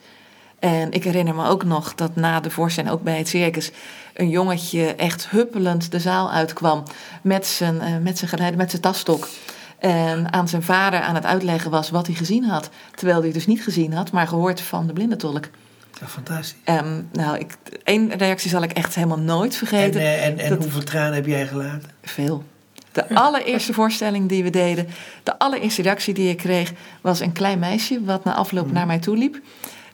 En 0.60 0.92
ik 0.92 1.04
herinner 1.04 1.36
me 1.36 1.48
ook 1.48 1.64
nog 1.64 1.96
dat 1.96 2.16
na 2.16 2.40
de 2.40 2.50
voorstelling, 2.50 2.94
ook 2.94 3.04
bij 3.04 3.18
het 3.18 3.28
circus, 3.28 3.72
een 4.14 4.30
jongetje 4.30 4.96
echt 4.96 5.30
huppelend 5.30 5.92
de 5.92 6.00
zaal 6.00 6.32
uitkwam 6.32 6.84
met 7.22 7.46
zijn, 7.46 7.76
uh, 7.76 7.98
met 7.98 8.18
zijn 8.18 8.30
geleider, 8.30 8.58
met 8.58 8.70
zijn 8.70 8.82
tasstok. 8.82 9.28
En 9.82 10.34
aan 10.34 10.48
zijn 10.48 10.64
vader 10.64 11.00
aan 11.00 11.16
het 11.16 11.26
uitleggen 11.26 11.72
was 11.72 11.90
wat 11.90 12.08
hij 12.08 12.16
gezien 12.16 12.44
had. 12.44 12.70
Terwijl 12.96 13.18
hij 13.18 13.26
het 13.26 13.36
dus 13.36 13.48
niet 13.48 13.64
gezien 13.64 13.94
had, 13.94 14.12
maar 14.12 14.28
gehoord 14.28 14.62
van 14.62 14.88
de 14.88 14.94
blindentolk. 14.94 15.46
Ja, 16.00 16.08
fantastisch. 16.08 16.56
Um, 16.66 17.10
nou, 17.12 17.38
ik, 17.38 17.58
één 17.84 18.18
reactie 18.18 18.50
zal 18.50 18.64
ik 18.64 18.72
echt 18.72 18.96
helemaal 18.96 19.20
nooit 19.20 19.56
vergeten. 19.56 20.02
En, 20.02 20.08
uh, 20.08 20.26
en, 20.26 20.40
en 20.40 20.50
dat, 20.50 20.58
hoeveel 20.58 20.84
tranen 20.84 21.14
heb 21.14 21.26
jij 21.26 21.48
gelaten? 21.48 21.90
Veel. 22.04 22.44
De 22.92 23.16
allereerste 23.16 23.74
voorstelling 23.74 24.30
die 24.30 24.44
we 24.44 24.50
deden, 24.50 24.88
de 25.24 25.40
allereerste 25.40 25.82
reactie 25.82 26.14
die 26.14 26.30
ik 26.30 26.38
kreeg, 26.38 26.74
was 27.02 27.20
een 27.20 27.32
klein 27.32 27.60
meisje 27.60 28.04
wat 28.04 28.24
na 28.24 28.34
afloop 28.34 28.68
mm. 28.68 28.74
naar 28.74 28.86
mij 28.86 29.00
toe 29.00 29.18
liep 29.18 29.42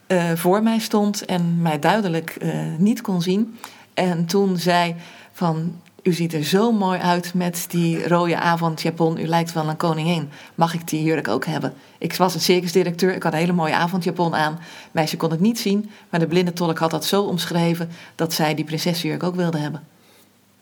uh, 0.08 0.32
voor 0.36 0.64
mij 0.64 0.80
stond 0.80 1.26
en 1.26 1.62
mij 1.62 1.80
duidelijk 1.80 2.38
uh, 2.42 2.54
niet 2.78 3.02
kon 3.02 3.22
zien. 3.22 3.58
En 3.94 4.26
toen 4.26 4.58
zei 4.58 4.96
van, 5.32 5.82
u 6.08 6.14
ziet 6.14 6.34
er 6.34 6.44
zo 6.44 6.72
mooi 6.72 7.00
uit 7.00 7.34
met 7.34 7.66
die 7.70 8.08
rode 8.08 8.38
avondjapon. 8.38 9.20
U 9.20 9.28
lijkt 9.28 9.54
wel 9.54 9.70
een 9.70 9.78
koningin. 9.78 10.30
Mag 10.56 10.74
ik 10.74 10.88
die 10.88 11.04
jurk 11.04 11.28
ook 11.28 11.46
hebben? 11.46 11.74
Ik 11.98 12.16
was 12.16 12.34
een 12.34 12.40
circusdirecteur. 12.40 13.16
Ik 13.16 13.24
had 13.24 13.34
een 13.34 13.40
hele 13.40 13.54
mooie 13.54 13.76
avondjapon 13.76 14.36
aan. 14.36 14.60
Meisje 14.92 15.18
kon 15.18 15.32
het 15.32 15.40
niet 15.40 15.60
zien. 15.60 15.90
Maar 16.10 16.20
de 16.20 16.28
blinde 16.28 16.54
tolk 16.54 16.78
had 16.78 16.92
dat 16.92 17.06
zo 17.06 17.22
omschreven... 17.22 17.90
dat 18.16 18.34
zij 18.34 18.56
die 18.56 18.66
prinsesjurk 18.66 19.24
ook 19.24 19.36
wilde 19.36 19.58
hebben. 19.58 19.84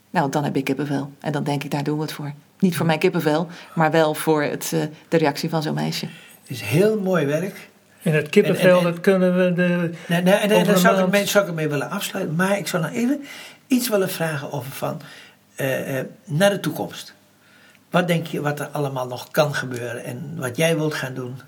Nou, 0.10 0.30
dan 0.30 0.44
heb 0.44 0.56
ik 0.56 0.64
kippenvel. 0.64 1.12
En 1.20 1.32
dan 1.32 1.44
denk 1.44 1.64
ik, 1.64 1.72
daar 1.72 1.84
doen 1.84 1.96
we 1.96 2.02
het 2.02 2.12
voor. 2.12 2.34
Niet 2.60 2.78
voor 2.78 2.86
mijn 2.86 3.00
kippenvel, 3.00 3.48
maar 3.76 3.92
wel 3.92 4.14
voor 4.14 4.44
het, 4.44 4.72
uh, 4.74 4.82
de 5.08 5.18
reactie 5.18 5.50
van 5.50 5.62
zo'n 5.62 5.74
meisje. 5.74 6.06
Het 6.42 6.50
is 6.50 6.62
heel 6.62 7.00
mooi 7.00 7.26
werk. 7.26 7.70
En 8.02 8.14
het 8.14 8.30
kippenvel, 8.30 8.82
dat 8.82 9.00
kunnen 9.00 9.38
we 9.38 9.54
de... 9.54 9.92
Nee, 10.08 10.22
nee, 10.22 10.34
en, 10.34 10.66
daar 10.66 10.78
zou, 10.78 11.04
ik 11.04 11.12
mee, 11.12 11.26
zou 11.26 11.48
ik 11.48 11.54
mee 11.54 11.68
willen 11.68 11.90
afsluiten. 11.90 12.36
Maar 12.36 12.58
ik 12.58 12.68
zou 12.68 12.84
nog 12.84 12.92
even 12.92 13.24
iets 13.68 13.90
willen 13.90 14.10
vragen 14.10 14.52
over 14.52 14.72
van... 14.72 15.02
Uh, 15.58 16.00
naar 16.26 16.50
de 16.50 16.60
toekomst. 16.60 17.14
Wat 17.90 18.08
denk 18.08 18.28
je 18.28 18.42
wat 18.42 18.60
er 18.60 18.68
allemaal 18.68 19.08
nog 19.08 19.32
kan 19.32 19.56
gebeuren 19.56 20.04
en 20.04 20.34
wat 20.38 20.58
jij 20.58 20.76
wilt 20.76 20.94
gaan 20.94 21.14
doen? 21.14 21.40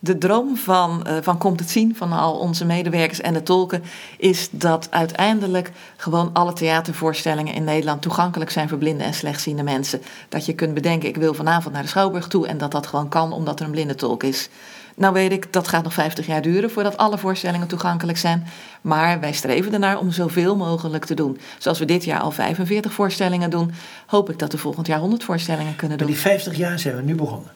De 0.00 0.18
droom 0.18 0.56
van, 0.56 1.06
uh, 1.06 1.16
van 1.20 1.38
Komt 1.38 1.60
het 1.60 1.70
Zien, 1.70 1.96
van 1.96 2.12
al 2.12 2.38
onze 2.38 2.64
medewerkers 2.64 3.20
en 3.20 3.32
de 3.32 3.42
tolken, 3.42 3.82
is 4.18 4.48
dat 4.50 4.88
uiteindelijk 4.90 5.72
gewoon 5.96 6.30
alle 6.32 6.52
theatervoorstellingen 6.52 7.54
in 7.54 7.64
Nederland 7.64 8.02
toegankelijk 8.02 8.50
zijn 8.50 8.68
voor 8.68 8.78
blinde 8.78 9.04
en 9.04 9.14
slechtziende 9.14 9.62
mensen. 9.62 10.02
Dat 10.28 10.46
je 10.46 10.54
kunt 10.54 10.74
bedenken, 10.74 11.08
ik 11.08 11.16
wil 11.16 11.34
vanavond 11.34 11.74
naar 11.74 11.82
de 11.82 11.88
Schouwburg 11.88 12.28
toe 12.28 12.46
en 12.46 12.58
dat 12.58 12.70
dat 12.70 12.86
gewoon 12.86 13.08
kan 13.08 13.32
omdat 13.32 13.60
er 13.60 13.66
een 13.66 13.72
blinde 13.72 13.94
tolk 13.94 14.22
is. 14.22 14.48
Nou 14.96 15.12
weet 15.12 15.32
ik, 15.32 15.52
dat 15.52 15.68
gaat 15.68 15.84
nog 15.84 15.92
50 15.92 16.26
jaar 16.26 16.42
duren 16.42 16.70
voordat 16.70 16.96
alle 16.96 17.18
voorstellingen 17.18 17.66
toegankelijk 17.66 18.18
zijn. 18.18 18.46
Maar 18.80 19.20
wij 19.20 19.32
streven 19.32 19.72
ernaar 19.72 19.98
om 19.98 20.10
zoveel 20.10 20.56
mogelijk 20.56 21.04
te 21.04 21.14
doen. 21.14 21.38
Zoals 21.58 21.78
we 21.78 21.84
dit 21.84 22.04
jaar 22.04 22.20
al 22.20 22.30
45 22.30 22.92
voorstellingen 22.92 23.50
doen, 23.50 23.72
hoop 24.06 24.30
ik 24.30 24.38
dat 24.38 24.52
we 24.52 24.58
volgend 24.58 24.86
jaar 24.86 24.98
100 24.98 25.24
voorstellingen 25.24 25.76
kunnen 25.76 25.98
doen. 25.98 26.06
Maar 26.06 26.16
die 26.16 26.24
50 26.24 26.56
jaar 26.56 26.78
zijn 26.78 26.96
we 26.96 27.02
nu 27.02 27.14
begonnen. 27.14 27.50